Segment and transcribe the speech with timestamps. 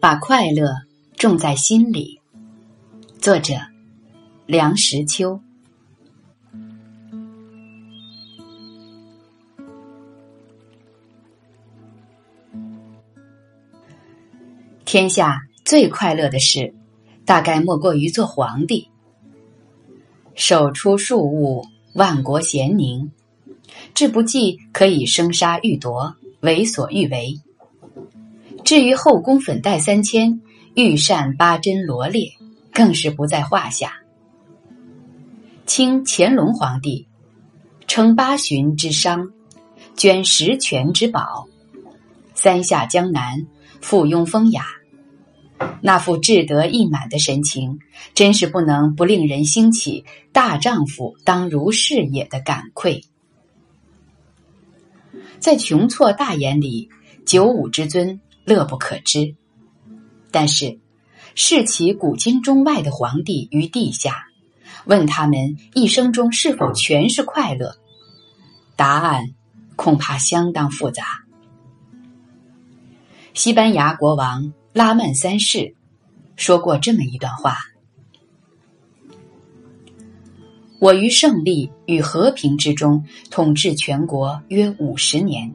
[0.00, 0.70] 把快乐
[1.16, 2.20] 种在心里。
[3.20, 3.54] 作者：
[4.46, 5.40] 梁实秋。
[14.84, 16.72] 天下最快乐的事，
[17.24, 18.88] 大概莫过于做皇帝。
[20.36, 23.10] 手出数物，万国咸宁；
[23.94, 27.40] 志不济，可以生杀予夺，为所欲为。
[28.64, 30.40] 至于后宫粉黛三千，
[30.74, 32.32] 御膳八珍罗列，
[32.72, 34.02] 更是不在话下。
[35.66, 37.06] 清乾隆皇帝
[37.86, 39.32] 称八旬之商，
[39.96, 41.46] 捐十全之宝，
[42.34, 43.46] 三下江南，
[43.80, 44.64] 附庸风雅。
[45.80, 47.80] 那副志得意满的神情，
[48.14, 53.02] 真是不能不令人兴起“大丈夫当如是也”的感愧。
[55.40, 56.90] 在穷挫大眼里，
[57.26, 59.36] 九五之尊乐不可支。
[60.32, 60.80] 但是，
[61.36, 64.24] 视其古今中外的皇帝于地下，
[64.86, 67.76] 问他们一生中是否全是快乐，
[68.74, 69.34] 答案
[69.76, 71.04] 恐怕相当复杂。
[73.34, 74.52] 西班牙国王。
[74.74, 75.74] 拉曼三世
[76.36, 77.56] 说过这么一段话
[80.78, 85.52] ：“我于胜利与和平之中统治全国约五十年，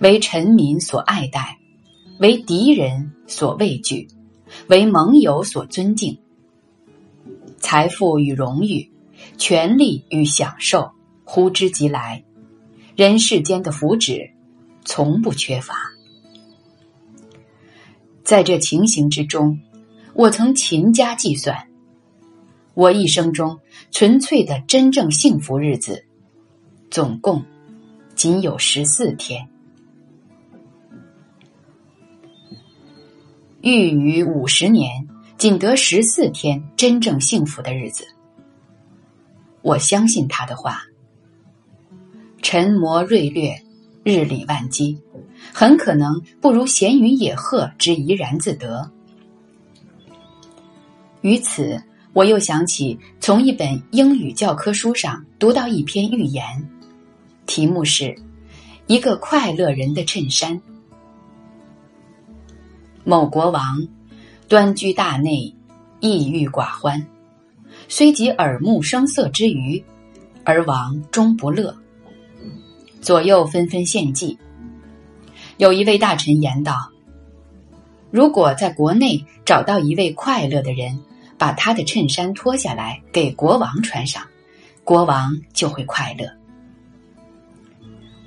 [0.00, 1.56] 为臣民所爱戴，
[2.22, 4.06] 为敌人所畏惧，
[4.68, 6.20] 为盟友所尊敬。
[7.58, 8.88] 财富与荣誉，
[9.38, 10.92] 权力与享受，
[11.24, 12.22] 呼之即来，
[12.94, 14.30] 人世间的福祉
[14.84, 15.74] 从不缺乏。”
[18.22, 19.58] 在这情形之中，
[20.14, 21.66] 我曾勤加计算，
[22.74, 23.58] 我一生中
[23.90, 26.04] 纯粹的真正幸福日子，
[26.88, 27.44] 总共
[28.14, 29.48] 仅有十四天。
[33.62, 35.06] 欲于五十年，
[35.38, 38.04] 仅得十四天真正幸福的日子。
[39.62, 40.82] 我相信他的话，
[42.42, 43.54] 沉磨锐略，
[44.02, 44.98] 日理万机。
[45.52, 48.90] 很可能不如闲云野鹤之怡然自得。
[51.20, 51.80] 于此，
[52.12, 56.44] 我又想起从一本英语教科书上读到一篇寓言，
[57.46, 58.04] 题目是
[58.88, 60.52] 《一个快乐人的衬衫》。
[63.04, 63.88] 某国王
[64.48, 65.52] 端居大内，
[66.00, 67.04] 抑郁寡欢，
[67.88, 69.82] 虽及耳目声色之余，
[70.44, 71.76] 而王终不乐。
[73.00, 74.38] 左右纷纷献计。
[75.56, 76.90] 有一位大臣言道
[78.12, 81.00] ：“如果在国内找到一位快乐的人，
[81.36, 84.22] 把他的衬衫脱下来给国王穿上，
[84.84, 86.26] 国王就会快乐。”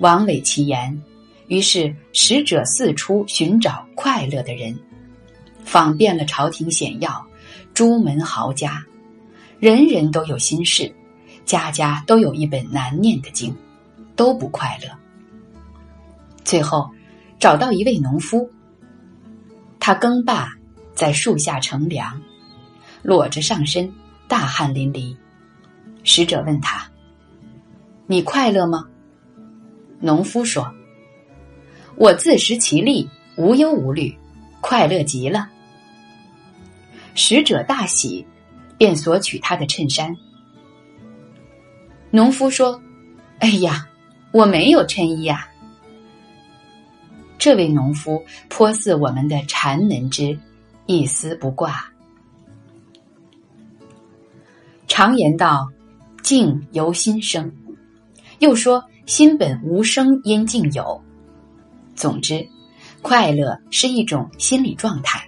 [0.00, 1.02] 王伟其言，
[1.48, 4.78] 于是使者四出寻找快乐的人，
[5.64, 7.26] 访遍了朝廷显要、
[7.74, 8.84] 朱门豪家，
[9.58, 10.94] 人人都有心事，
[11.44, 13.54] 家家都有一本难念的经，
[14.14, 14.88] 都不快乐。
[16.44, 16.90] 最后。
[17.38, 18.50] 找到一位农夫，
[19.78, 20.48] 他耕罢，
[20.94, 22.18] 在树下乘凉，
[23.02, 23.92] 裸着上身，
[24.26, 25.14] 大汗淋漓。
[26.02, 26.90] 使者问他
[28.08, 28.86] ：“你快乐吗？”
[30.00, 30.74] 农夫说
[31.96, 34.14] ：“我自食其力，无忧无虑，
[34.60, 35.48] 快乐极了。”
[37.14, 38.26] 使者大喜，
[38.76, 40.14] 便索取他的衬衫。
[42.10, 42.80] 农夫说
[43.40, 43.88] ：“哎呀，
[44.32, 45.48] 我没有衬衣呀。”
[47.38, 50.38] 这位农夫颇似我们的禅门之，
[50.86, 51.90] 一丝不挂。
[54.88, 55.70] 常言道
[56.22, 57.50] ：“静由心生。”
[58.40, 61.00] 又说：“心本无声，因静有。”
[61.96, 62.46] 总之，
[63.00, 65.26] 快乐是一种心理状态。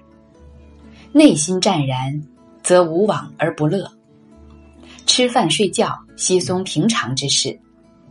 [1.12, 2.22] 内心湛然，
[2.62, 3.90] 则无往而不乐。
[5.06, 7.58] 吃饭睡觉稀松平常之事，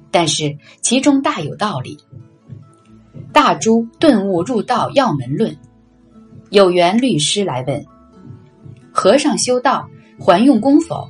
[0.10, 1.98] 但是其中大有道理。
[3.32, 5.56] 大珠顿悟入道要门论，
[6.50, 7.86] 有缘律师来问：
[8.92, 9.88] 和尚修道
[10.20, 11.08] 还用功否？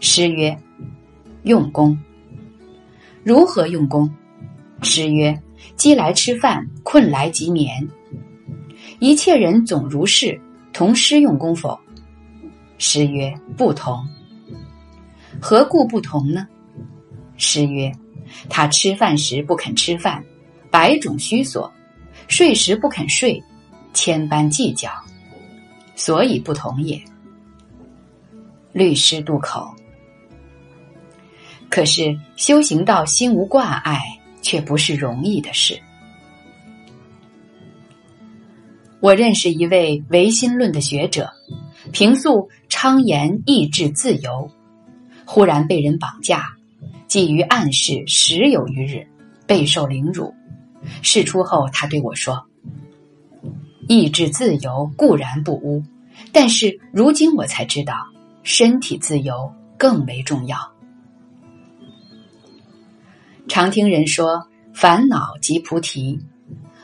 [0.00, 0.56] 师曰：
[1.44, 1.98] 用功。
[3.22, 4.14] 如何用功？
[4.82, 5.40] 师曰：
[5.76, 7.88] 饥来吃饭，困来即眠。
[8.98, 10.40] 一切人总如是，
[10.72, 11.78] 同师用功否？
[12.78, 14.04] 师曰：不同。
[15.40, 16.46] 何故不同呢？
[17.36, 17.92] 师曰：
[18.48, 20.24] 他吃饭时不肯吃饭。
[20.70, 21.72] 百种虚索，
[22.26, 23.40] 睡时不肯睡，
[23.92, 24.90] 千般计较，
[25.94, 27.00] 所以不同也。
[28.72, 29.72] 律师渡口。
[31.70, 34.00] 可是修行到心无挂碍，
[34.44, 35.80] 却不是容易的事。
[39.00, 41.30] 我认识一位唯心论的学者，
[41.92, 44.50] 平素倡言意志自由，
[45.24, 46.50] 忽然被人绑架，
[47.08, 49.06] 寄于暗室十有余日，
[49.46, 50.32] 备受凌辱。
[51.00, 52.46] 事出后，他对我说
[53.88, 55.82] ：“意志自由固然不污，
[56.32, 57.94] 但是如今我才知道，
[58.42, 60.58] 身体自由更为重要。”
[63.46, 64.42] 常听人说，
[64.72, 66.18] 烦恼即菩提。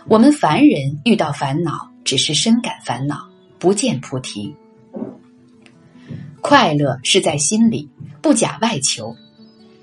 [0.07, 3.29] 我们凡人遇到烦恼，只是深感烦恼，
[3.59, 4.55] 不见菩提。
[6.43, 7.89] 快乐是在心里，
[8.21, 9.17] 不假外求，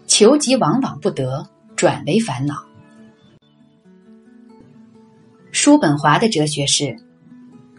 [0.05, 2.63] 求即往往不得，转为烦恼。
[5.51, 6.95] 叔本华的哲学是：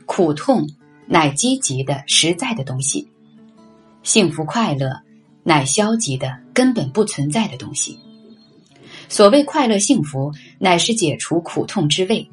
[0.06, 0.68] 苦痛
[1.06, 3.08] 乃积极的、实在的东西，
[4.02, 4.90] 幸福快乐
[5.44, 7.98] 乃消极的、根本不存在的东西。
[9.08, 12.30] 所谓快乐幸福，乃是解除苦痛之味。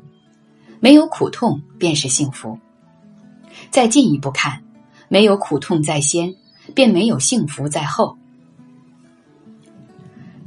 [0.80, 2.60] 没有苦痛便是幸福。
[3.72, 4.62] 再进一步看，
[5.08, 6.36] 没有苦痛在先，
[6.74, 8.18] 便没有幸福在后。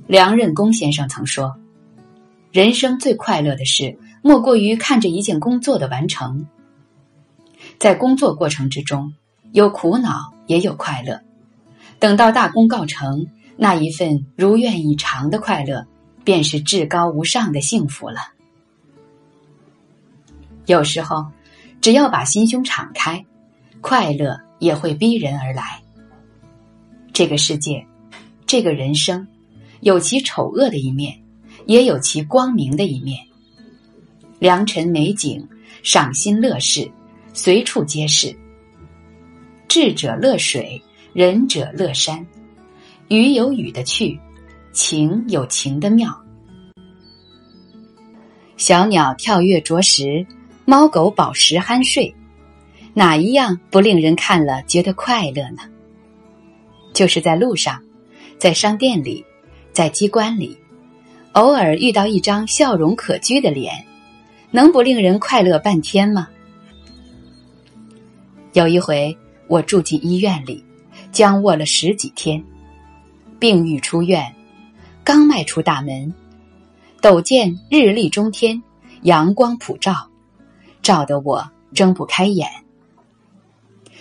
[0.07, 1.57] 梁任公先生曾说
[2.53, 6.47] ：“人生最快乐的事，莫过于看着一件工作的完成。
[7.79, 9.15] 在工作过程之中，
[9.53, 11.21] 有苦恼，也有快乐。
[11.99, 13.27] 等到大功告成，
[13.57, 15.87] 那一份如愿以偿的快乐，
[16.29, 18.35] 便是至高无上的幸福了。”
[20.69, 21.25] 有时候，
[21.81, 23.25] 只要把心胸敞开，
[23.81, 25.83] 快乐也会逼人而来。
[27.15, 27.83] 这个世界，
[28.45, 29.27] 这个人生，
[29.81, 31.19] 有其丑恶的一面，
[31.65, 33.19] 也有其光明的一面。
[34.39, 35.49] 良辰美景，
[35.83, 36.93] 赏心乐事，
[37.33, 38.37] 随处皆是。
[39.67, 40.83] 智者乐水，
[41.15, 42.27] 仁者乐山。
[43.09, 44.21] 雨有雨的趣，
[44.79, 46.17] 情有情的妙。
[48.57, 50.25] 小鸟跳跃啄食。
[50.65, 52.15] 猫狗饱食酣睡，
[52.93, 55.63] 哪一样不令人看了觉得快乐呢？
[56.93, 57.83] 就是在路上，
[58.39, 59.25] 在商店里，
[59.73, 60.59] 在机关里，
[61.33, 63.83] 偶尔遇到一张笑容可掬的脸，
[64.51, 66.29] 能不令人快乐半天吗？
[68.53, 69.17] 有一回，
[69.47, 70.63] 我住进医院里，
[71.11, 72.45] 僵卧了十几天，
[73.39, 74.23] 病愈出院，
[75.09, 76.13] 刚迈出大门，
[77.01, 78.63] 陡见日丽中天，
[79.05, 80.11] 阳光普照。
[80.83, 82.47] 照得我睁不开眼，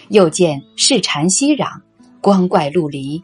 [0.10, 1.80] 又见市蝉熙攘，
[2.20, 3.24] 光怪陆离，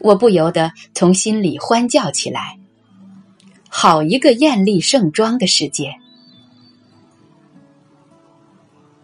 [0.00, 2.58] 我不由得从心里欢叫起来。
[3.68, 5.94] 好一个艳丽盛装的世界！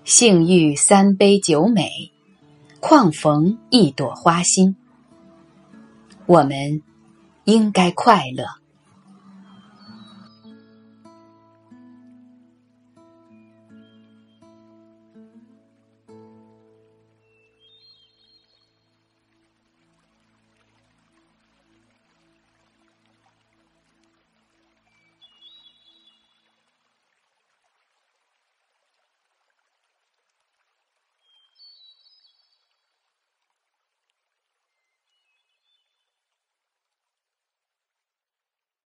[0.02, 1.88] 幸遇三杯酒美，
[2.80, 4.74] 况逢一朵花心。
[6.26, 6.82] 我们
[7.50, 8.59] 应该快乐。